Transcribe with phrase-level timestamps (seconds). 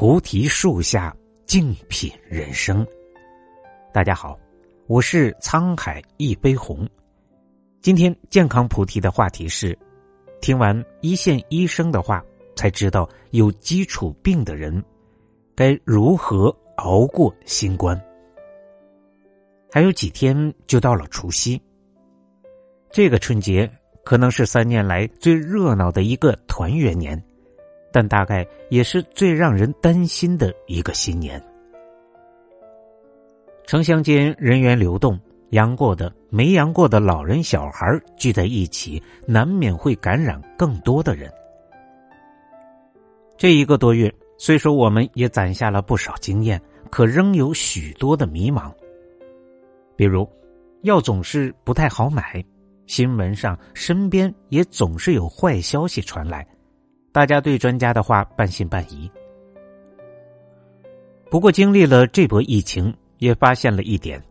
[0.00, 2.86] 菩提树下静品人生。
[3.92, 4.34] 大家好，
[4.86, 6.88] 我是沧海一杯红。
[7.82, 9.78] 今天健康菩提的话题是：
[10.40, 12.24] 听完一线医生的话，
[12.56, 14.82] 才知道有基础病的人
[15.54, 16.48] 该如何
[16.78, 18.02] 熬过新冠。
[19.70, 21.60] 还有几天就到了除夕，
[22.90, 23.70] 这个春节
[24.02, 27.22] 可能是三年来最热闹的一个团圆年。
[27.92, 31.42] 但大概也是最让人担心的一个新年。
[33.66, 35.18] 城乡间人员流动，
[35.50, 41.32] 阳过的、没阳过的老人、小孩聚在一起，难免会感染更多的人。
[43.36, 46.60] 这一个多月，虽说我们也攒下了不少经验，
[46.90, 48.72] 可仍有许多的迷茫。
[49.96, 50.28] 比如，
[50.82, 52.44] 药总是不太好买，
[52.86, 56.46] 新闻上、身边也总是有坏消息传来。
[57.12, 59.10] 大家对专家的话半信半疑。
[61.30, 64.22] 不过，经历了这波疫情，也发现了一点：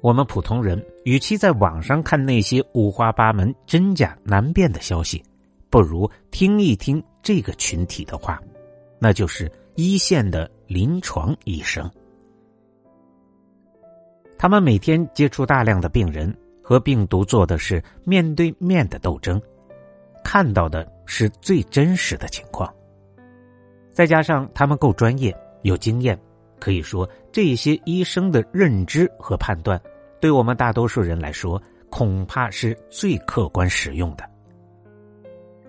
[0.00, 5.22] 我们普通人与其在网上看那些五花八门、真假难辨的消息，
[5.70, 8.40] 不如听一听这个群体的话，
[8.98, 11.90] 那就是一线的临床医生。
[14.36, 16.32] 他们每天接触大量的病人，
[16.62, 19.40] 和病毒做的是面对面的斗争。
[20.22, 22.70] 看到的是最真实的情况，
[23.94, 26.16] 再加上他们够专业、有经验，
[26.60, 29.80] 可以说这些医生的认知和判断，
[30.20, 34.30] 对我们大多数人来说，恐怕是最客观实用的。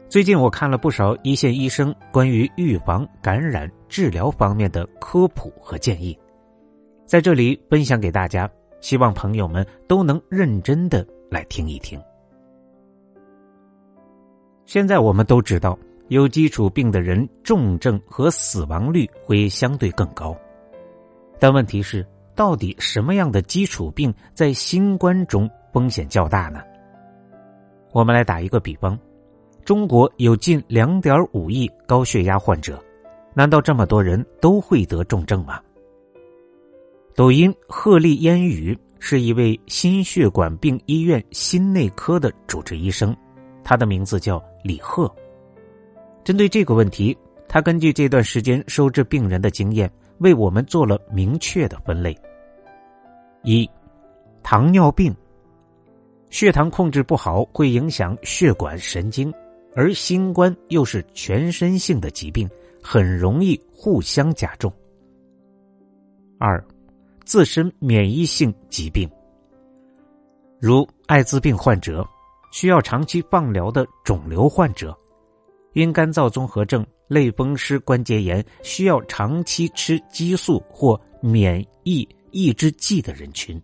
[0.09, 6.19] 最近我看了不少一线医生关于预防感染、治疗方面的科普和建议，
[7.05, 8.49] 在这里分享给大家，
[8.81, 11.97] 希望朋友们都能认真的来听一听。
[14.69, 15.75] 现在我们都知道，
[16.09, 20.37] 有基础病的人重症和死亡率会相对更高。
[21.39, 22.05] 但问题是，
[22.35, 26.61] 到底什么样的基础病在新冠中风险较大呢？
[27.93, 28.95] 我们来打一个比方：
[29.65, 32.79] 中国有近两点五亿高血压患者，
[33.33, 35.59] 难道这么多人都会得重症吗？
[37.15, 43.17] 抖音鹤立烟雨是一位心血管病医院心内科的主治医生。
[43.69, 45.07] 他的名字叫李贺。
[46.23, 47.15] 针对这个问题，
[47.47, 49.87] 他根据这段时间收治病人的经验，
[50.21, 52.17] 为我们做了明确的分类：
[53.43, 53.69] 一、
[54.41, 55.15] 糖尿病，
[56.31, 59.31] 血糖控制不好会影响血管神经，
[59.75, 62.49] 而新冠又是全身性的疾病，
[62.81, 64.67] 很容易互相加重；
[66.39, 66.59] 二、
[67.23, 69.07] 自身免疫性疾病，
[70.59, 72.03] 如艾滋病患者。
[72.51, 74.97] 需要长期放疗的肿瘤患者，
[75.73, 83.61] 因肝燥综合症、类风湿关节炎需要长期吃激素或免疫抑制剂的人群。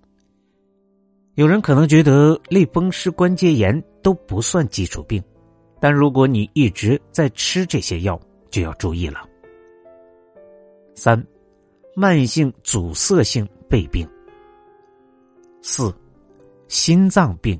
[1.33, 5.21] 有人可能觉得类风湿关节炎都不算基础病，
[5.81, 8.19] 但如果你一直在吃这些药，
[8.49, 9.27] 就要注意了。
[10.95, 11.21] 三、
[11.93, 14.07] 慢性阻塞性肺病。
[15.61, 15.93] 四、
[16.69, 17.59] 心脏病。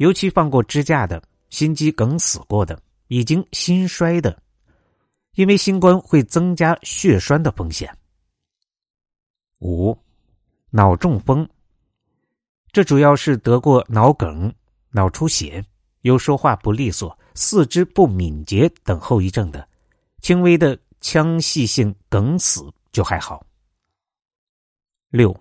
[0.00, 4.42] 尤其放过支架的、心肌梗死过的、已经心衰的，
[5.34, 7.94] 因为新冠会增加血栓的风险。
[9.58, 9.94] 五、
[10.70, 11.46] 脑中风，
[12.72, 14.50] 这主要是得过脑梗、
[14.88, 15.62] 脑出血、
[16.00, 19.68] 有说话不利索、四肢不敏捷等后遗症的，
[20.22, 23.44] 轻微的腔隙性梗死就还好。
[25.10, 25.38] 六、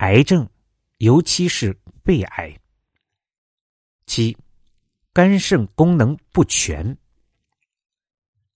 [0.00, 0.46] 癌症，
[0.98, 1.74] 尤其是
[2.04, 2.54] 肺癌。
[4.10, 4.36] 七，
[5.12, 6.98] 肝肾功能不全，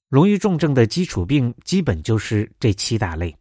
[0.08, 3.32] 容易重症的基础病基本就是这七大类。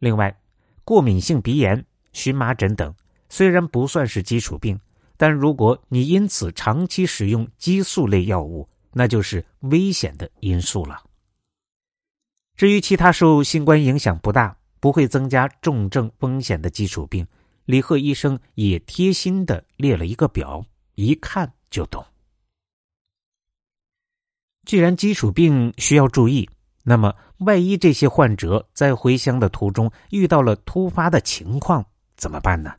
[0.00, 0.38] 另外，
[0.84, 1.82] 过敏性鼻炎、
[2.12, 2.94] 荨麻疹等
[3.30, 4.78] 虽然不算是基础病，
[5.16, 11.02] 但如果你因此长期使用激素类药物，那就是危险的因素了。
[12.54, 17.26] 至于其他受新冠影响不大、不会增加重症风险的基础病，
[17.64, 20.62] 李贺医生也贴心的列了一个表。
[20.94, 22.04] 一看就懂。
[24.64, 26.48] 既然基础病需要注意，
[26.82, 31.84] 那么万一这些患者在回乡的途中遇到了突发的情况，
[32.16, 32.74] 怎么办呢？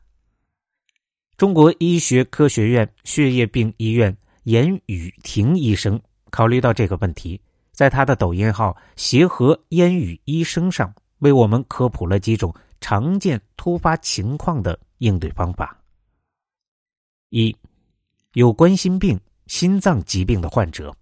[1.36, 7.40] 中国医学科学院血液病医院严雨婷医生考虑到这个问题，
[7.72, 15.78] 在他的抖音号“协和烟雨医生”上为我们科普了几种常见突发情况的应对方法。
[17.30, 17.54] 一。
[18.36, 20.94] 有冠心病、心脏疾病的患者，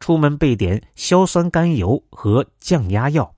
[0.00, 3.32] 出门备点硝酸甘油和降压药，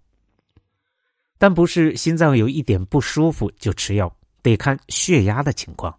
[1.36, 4.10] 但不是心脏有一点不舒服就吃药，
[4.40, 5.94] 得看血压的情况。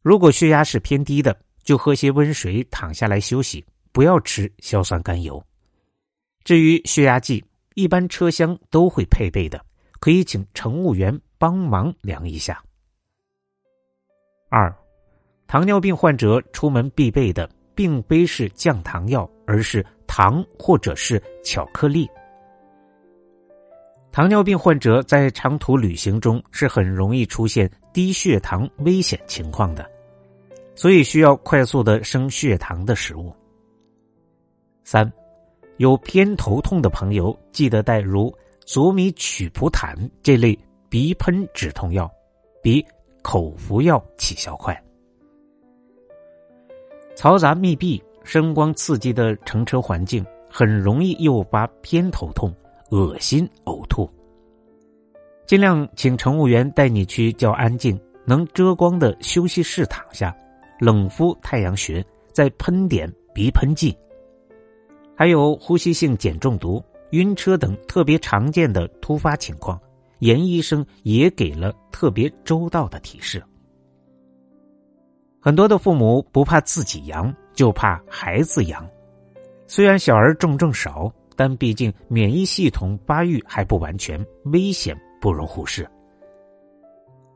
[0.00, 3.62] 如果血压是偏低的，就喝些温水，躺下来休息，
[3.92, 5.44] 不要吃硝酸甘油。
[6.42, 7.44] 至于血压计，
[7.74, 9.62] 一般车厢都会配备的，
[10.00, 12.64] 可以请乘务员帮忙量一下。
[14.48, 14.74] 二，
[15.46, 22.08] 糖尿病患者出门必备的，并非是降糖药，而是糖或者是巧克力。
[24.10, 29.88] 糖尿病患者在长途旅行中是很容易出现低血糖危险情况的，
[30.74, 33.32] 所以需要快速的升血糖的食物。
[34.82, 35.10] 三，
[35.76, 38.34] 有偏头痛的朋友记得带如
[38.64, 40.58] 左米曲普坦这类
[40.88, 42.10] 鼻喷止痛药，
[42.62, 42.84] 比
[43.22, 44.82] 口服药起效快。
[47.16, 52.54] 嘈杂密闭、声光刺激的乘车环境很容易诱发偏头痛。
[52.90, 54.08] 恶心、呕吐，
[55.44, 60.32] 尽量请乘务员带你去较安静、能遮光的休息室躺下，
[60.78, 63.92] 冷敷太阳穴，再喷点鼻喷剂。
[65.16, 66.80] 还有呼吸性碱中毒、
[67.10, 69.80] 晕车等特别常见的突发情况，
[70.20, 73.42] 严医生也给了特别周到的提示。
[75.46, 78.84] 很多的父母不怕自己阳，就怕孩子阳。
[79.68, 81.08] 虽然小儿重症少。
[81.38, 85.86] 但毕竟免疫系统发育还不完全，危险不容忽视。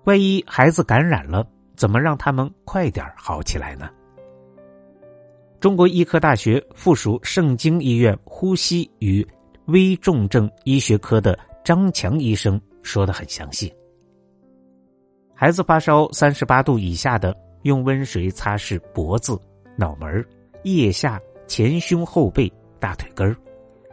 [0.04, 1.46] 万一孩子感染了，
[1.76, 3.90] 怎么让他们快点好起来呢？
[5.60, 9.24] 中国医科大学附属盛京医院呼吸与
[9.66, 13.70] 危重症医学科的张强医生说的很详细。
[15.34, 19.38] 孩子发烧三十八度以下的，用温水擦拭脖子、
[19.76, 20.24] 脑门、
[20.64, 23.36] 腋下、前胸后背、大腿根儿。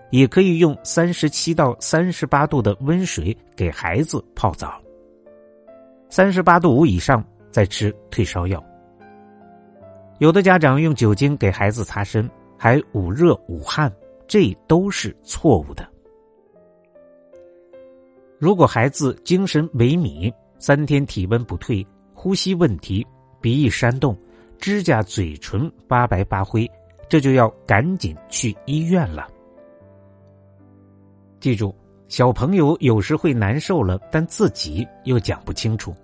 [0.10, 4.82] 也可以用三十七到三十八度的温水给孩子泡澡。
[6.10, 7.22] 三十八度五以上
[7.52, 8.64] 再吃退烧药。
[10.20, 13.94] 有的家长用酒精给孩子擦身，还捂热捂汗，
[14.28, 15.86] 这都是错误的。
[18.40, 23.06] 如果孩子精神萎靡，三天体温不退，呼吸问题，
[23.42, 24.18] 鼻翼扇动，
[24.60, 26.70] 指甲、嘴唇发白发灰，
[27.08, 29.28] 这就要赶紧去医院了。
[31.40, 31.76] 记住，
[32.08, 35.96] 小朋友有时会难受了，但自己又讲不清楚，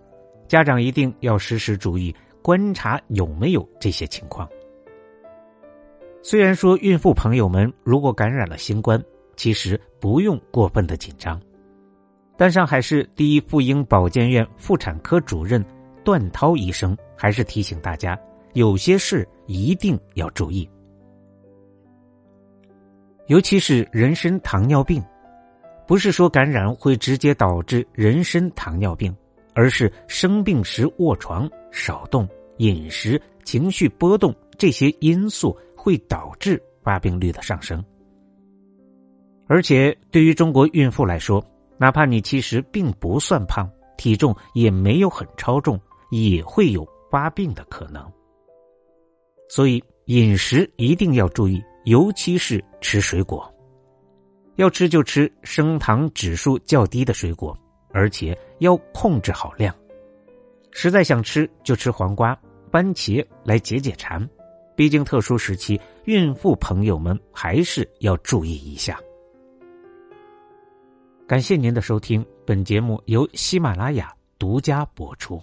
[0.48, 4.48] 家长一定要时时注意观察有没有这些情况。
[6.22, 9.04] 虽然说孕妇朋友们如果感染了新冠，
[9.36, 11.42] 其实不用过分的紧张，
[12.38, 15.66] 但上海市第一妇婴保健院妇产科主任
[16.04, 18.20] 段涛医生还是提醒大家，
[18.54, 20.70] 有些事一定要注意，
[23.28, 25.04] 尤其是人参糖尿病。
[25.86, 29.14] 不是说感染会直接导致人参糖尿病，
[29.54, 32.26] 而是生病时卧床、少动、
[32.58, 37.84] 饮食、情绪波动这些因素会导致发病率的上升。
[39.46, 41.44] 而且对于中国孕妇来说，
[41.78, 45.78] 哪怕你其实并不算胖，体重也没有很超重，
[46.14, 48.12] 也会有发病的可能。
[49.50, 53.52] 所以饮食一定要注意，尤其是吃水果。
[54.56, 57.58] 要吃就吃升糖指数较低的水果，
[57.92, 59.76] 而且要控制好量。
[60.72, 62.40] 实在想吃就吃黄瓜、
[62.72, 64.28] 番茄来解解馋。
[64.76, 69.00] 毕竟特殊时期，孕妇朋友们还是要注意一下。
[71.28, 75.40] 感谢您的收听，本节目由喜马拉雅独家播出。